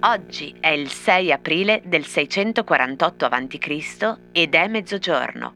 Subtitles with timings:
[0.00, 4.16] Oggi è il 6 aprile del 648 a.C.
[4.30, 5.54] ed è mezzogiorno.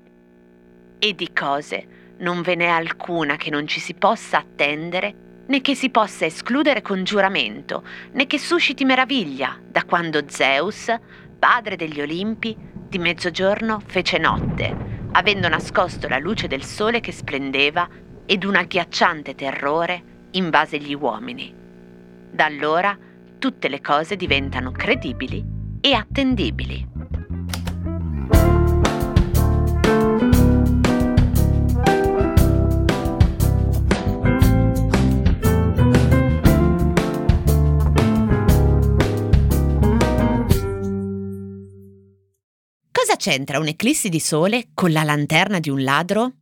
[0.99, 5.75] E di cose non ve n'è alcuna che non ci si possa attendere né che
[5.75, 10.93] si possa escludere con giuramento, né che susciti meraviglia, da quando Zeus,
[11.39, 14.77] padre degli Olimpi, di mezzogiorno fece notte,
[15.13, 17.89] avendo nascosto la luce del sole che splendeva
[18.27, 21.53] ed un agghiacciante terrore invase gli uomini.
[22.31, 22.97] Da allora
[23.39, 25.45] tutte le cose diventano credibili
[25.81, 26.89] e attendibili.
[42.93, 46.40] Cosa c'entra un'eclissi di sole con la lanterna di un ladro?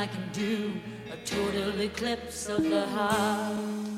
[0.00, 0.80] I can do,
[1.12, 3.90] a total eclipse of the heart.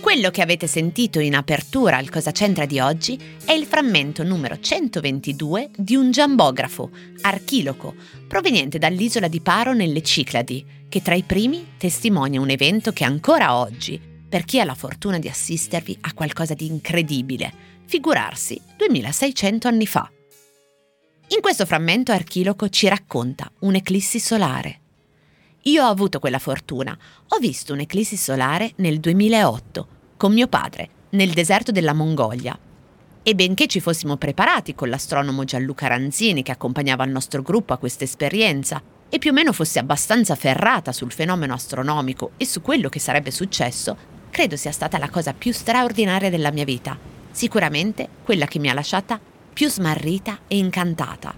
[0.00, 4.58] Quello che avete sentito in apertura al Cosa c'entra di oggi è il frammento numero
[4.58, 7.94] 122 di un giambografo, Archiloco,
[8.26, 13.54] proveniente dall'isola di Paro nelle Cicladi, che tra i primi testimonia un evento che ancora
[13.56, 17.52] oggi, per chi ha la fortuna di assistervi, ha qualcosa di incredibile,
[17.84, 20.10] figurarsi 2600 anni fa.
[21.30, 24.78] In questo frammento Archiloco ci racconta un'eclissi solare.
[25.62, 26.96] Io ho avuto quella fortuna.
[27.30, 32.56] Ho visto un'eclissi solare nel 2008 con mio padre nel deserto della Mongolia.
[33.24, 37.78] E benché ci fossimo preparati con l'astronomo Gianluca Ranzini che accompagnava il nostro gruppo a
[37.78, 42.88] questa esperienza e più o meno fossi abbastanza ferrata sul fenomeno astronomico e su quello
[42.88, 43.96] che sarebbe successo,
[44.30, 46.96] credo sia stata la cosa più straordinaria della mia vita.
[47.32, 49.18] Sicuramente quella che mi ha lasciata
[49.56, 51.34] più smarrita e incantata.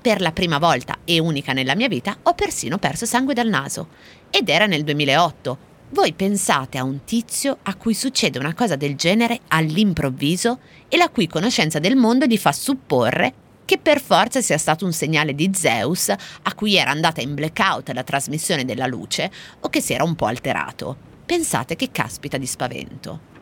[0.00, 3.88] Per la prima volta e unica nella mia vita ho persino perso sangue dal naso.
[4.30, 5.58] Ed era nel 2008.
[5.90, 11.08] Voi pensate a un tizio a cui succede una cosa del genere all'improvviso e la
[11.08, 13.34] cui conoscenza del mondo gli fa supporre
[13.64, 17.90] che per forza sia stato un segnale di Zeus a cui era andata in blackout
[17.90, 19.28] la trasmissione della luce
[19.58, 20.96] o che si era un po' alterato.
[21.26, 23.33] Pensate che caspita di spavento.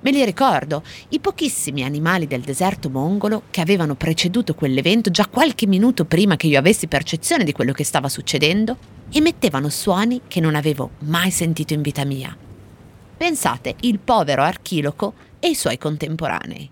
[0.00, 5.66] Me li ricordo, i pochissimi animali del deserto mongolo che avevano preceduto quell'evento già qualche
[5.66, 8.76] minuto prima che io avessi percezione di quello che stava succedendo,
[9.10, 12.36] emettevano suoni che non avevo mai sentito in vita mia.
[13.16, 16.70] Pensate, il povero Archiloco e i suoi contemporanei.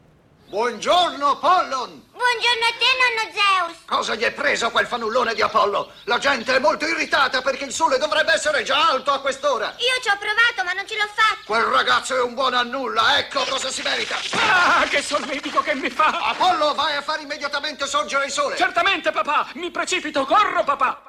[0.56, 2.02] Buongiorno, Apollon!
[2.12, 3.76] Buongiorno a te, nonno Zeus!
[3.84, 5.92] Cosa gli è preso quel fanullone di Apollo?
[6.04, 9.74] La gente è molto irritata perché il sole dovrebbe essere già alto a quest'ora.
[9.76, 11.44] Io ci ho provato, ma non ce l'ho fatta.
[11.44, 14.16] Quel ragazzo è un buon a nulla, ecco cosa si merita.
[14.32, 16.30] Ah, che solletico che mi fa!
[16.30, 18.56] Apollo, vai a fare immediatamente sorgere il sole.
[18.56, 19.50] Certamente, papà!
[19.56, 21.02] Mi precipito, corro, papà!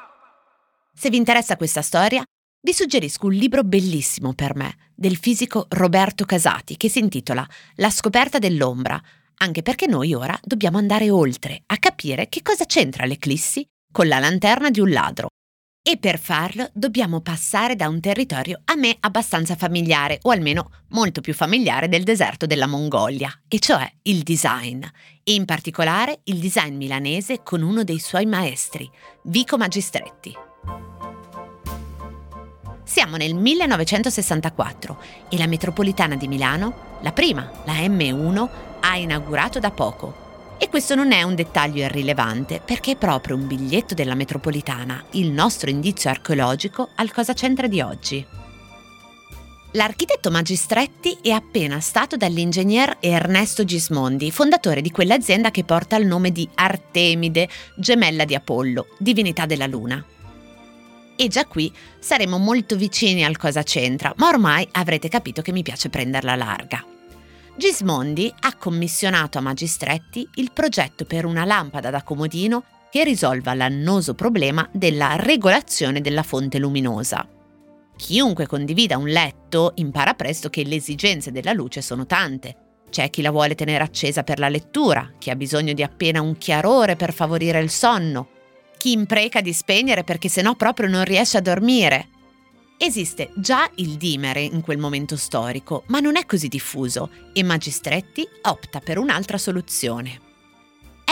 [0.94, 2.22] Se vi interessa questa storia,
[2.60, 7.90] vi suggerisco un libro bellissimo per me, del fisico Roberto Casati, che si intitola La
[7.90, 9.02] scoperta dell'ombra,
[9.38, 14.20] anche perché noi ora dobbiamo andare oltre a capire che cosa c'entra l'eclissi con la
[14.20, 15.28] lanterna di un ladro.
[15.88, 21.22] E per farlo dobbiamo passare da un territorio a me abbastanza familiare, o almeno molto
[21.22, 24.84] più familiare del deserto della Mongolia, e cioè il design,
[25.24, 28.90] e in particolare il design milanese con uno dei suoi maestri,
[29.24, 30.36] Vico Magistretti.
[32.84, 38.50] Siamo nel 1964 e la metropolitana di Milano, la prima, la M1,
[38.80, 40.26] ha inaugurato da poco.
[40.60, 45.32] E questo non è un dettaglio irrilevante, perché è proprio un biglietto della metropolitana, il
[45.32, 48.26] nostro indizio archeologico al cosa c'entra di oggi.
[49.72, 56.32] L'architetto Magistretti è appena stato dall'ingegner Ernesto Gismondi, fondatore di quell'azienda che porta il nome
[56.32, 60.04] di Artemide, gemella di Apollo, divinità della Luna.
[61.16, 65.64] E già qui saremo molto vicini al cosa c'entra, ma ormai avrete capito che mi
[65.64, 66.97] piace prenderla larga.
[67.58, 74.14] Gismondi ha commissionato a Magistretti il progetto per una lampada da comodino che risolva l'annoso
[74.14, 77.28] problema della regolazione della fonte luminosa.
[77.96, 82.56] Chiunque condivida un letto impara presto che le esigenze della luce sono tante.
[82.92, 86.38] C'è chi la vuole tenere accesa per la lettura, chi ha bisogno di appena un
[86.38, 88.28] chiarore per favorire il sonno,
[88.78, 92.10] chi impreca di spegnere perché sennò proprio non riesce a dormire.
[92.78, 98.28] Esiste già il dimere in quel momento storico, ma non è così diffuso e Magistretti
[98.44, 100.26] opta per un'altra soluzione.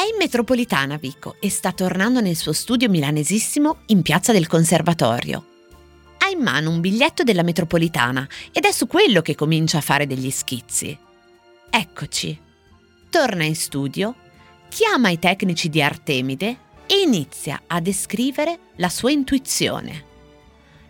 [0.07, 5.45] in metropolitana Vico e sta tornando nel suo studio milanesissimo in piazza del Conservatorio.
[6.19, 10.06] Ha in mano un biglietto della metropolitana ed è su quello che comincia a fare
[10.06, 10.95] degli schizzi.
[11.69, 12.39] Eccoci.
[13.09, 14.15] Torna in studio,
[14.69, 20.05] chiama i tecnici di Artemide e inizia a descrivere la sua intuizione.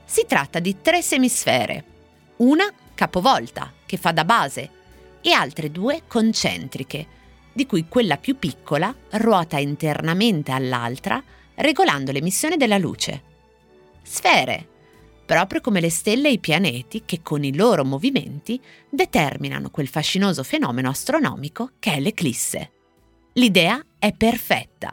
[0.05, 1.83] Si tratta di tre semisfere,
[2.37, 4.69] una capovolta, che fa da base,
[5.21, 7.07] e altre due concentriche,
[7.51, 11.21] di cui quella più piccola ruota internamente all'altra,
[11.55, 13.23] regolando l'emissione della luce.
[14.03, 14.67] Sfere,
[15.25, 20.43] proprio come le stelle e i pianeti che con i loro movimenti determinano quel fascinoso
[20.43, 22.71] fenomeno astronomico che è l'eclisse.
[23.33, 24.91] L'idea è perfetta,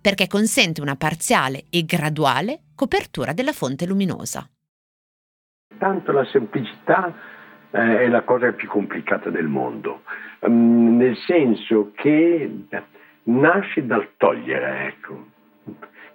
[0.00, 4.48] perché consente una parziale e graduale copertura della fonte luminosa.
[5.78, 7.12] Tanto la semplicità
[7.70, 10.02] eh, è la cosa più complicata del mondo,
[10.40, 12.50] um, nel senso che
[13.24, 15.26] nasce dal togliere, ecco.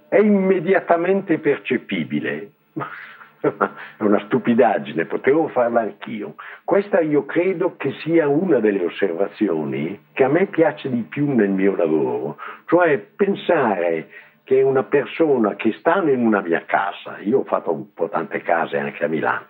[0.07, 2.51] È immediatamente percepibile.
[3.41, 6.35] È una stupidaggine, potevo farla anch'io.
[6.65, 11.49] Questa io credo che sia una delle osservazioni che a me piace di più nel
[11.49, 14.09] mio lavoro, cioè pensare
[14.49, 18.41] che una persona che sta in una mia casa, io ho fatto un po' tante
[18.41, 19.45] case anche a Milano,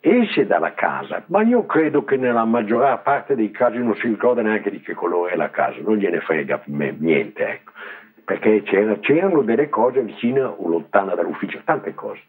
[0.00, 4.42] esce dalla casa, ma io credo che nella maggior parte dei casi non si ricorda
[4.42, 7.70] neanche di che colore è la casa, non gliene frega niente, ecco,
[8.24, 12.22] perché c'erano delle cose vicine o lontane dall'ufficio, tante cose.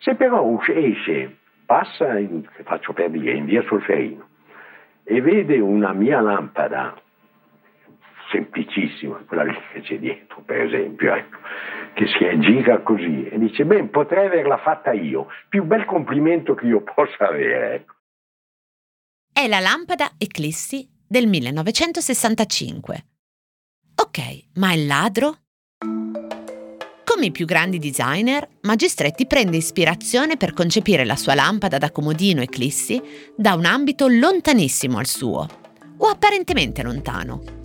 [0.00, 4.28] Se però esce, passa, in, faccio per dire, in via Solferino
[5.02, 6.94] e vede una mia lampada
[8.32, 11.38] semplicissima, quella che c'è dietro, per esempio, ecco,
[11.92, 16.66] che si gira così e dice, beh, potrei averla fatta io, più bel complimento che
[16.66, 17.74] io possa avere.
[17.74, 17.94] Ecco.
[19.32, 23.04] È la lampada Eclissi del 1965.
[23.94, 24.18] Ok,
[24.54, 25.36] ma il ladro?
[27.04, 32.40] Come i più grandi designer, Magistretti prende ispirazione per concepire la sua lampada da comodino
[32.40, 33.00] Eclissi
[33.36, 35.46] da un ambito lontanissimo al suo,
[35.98, 37.61] o apparentemente lontano.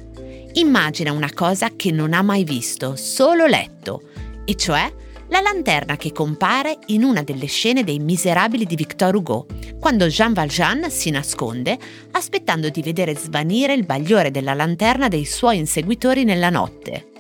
[0.58, 4.02] Immagina una cosa che non ha mai visto, solo letto,
[4.44, 4.92] e cioè
[5.28, 9.46] la lanterna che compare in una delle scene dei Miserabili di Victor Hugo,
[9.80, 11.78] quando Jean Valjean si nasconde
[12.10, 17.12] aspettando di vedere svanire il bagliore della lanterna dei suoi inseguitori nella notte.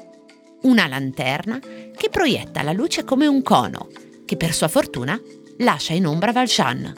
[0.63, 3.89] Una lanterna che proietta la luce come un cono,
[4.25, 5.19] che per sua fortuna
[5.59, 6.91] lascia in ombra Valjean.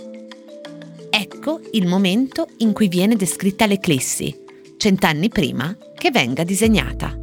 [1.09, 4.33] Ecco il momento in cui viene descritta l'eclissi,
[4.77, 7.13] cent'anni prima che venga disegnata.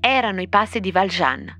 [0.00, 1.58] Erano i passi di Valjean.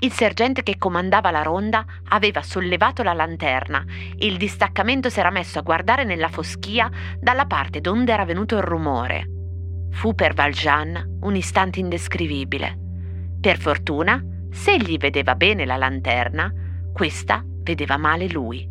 [0.00, 3.82] Il sergente che comandava la ronda aveva sollevato la lanterna
[4.14, 8.56] e il distaccamento si era messo a guardare nella foschia dalla parte donde era venuto
[8.56, 9.26] il rumore.
[9.92, 12.78] Fu per Valjean un istante indescrivibile.
[13.40, 16.52] Per fortuna, se egli vedeva bene la lanterna,
[16.92, 18.68] questa vedeva male lui.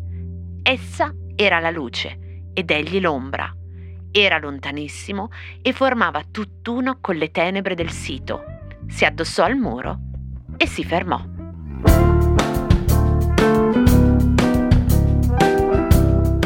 [0.62, 3.52] Essa era la luce ed egli l'ombra.
[4.18, 5.28] Era lontanissimo
[5.60, 8.44] e formava tutt'uno con le tenebre del sito.
[8.88, 9.98] Si addossò al muro
[10.56, 11.22] e si fermò.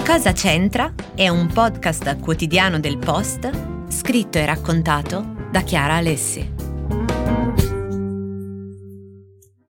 [0.05, 0.93] Cosa c'entra?
[1.15, 3.49] È un podcast quotidiano del Post
[3.89, 6.60] scritto e raccontato da Chiara Alessi.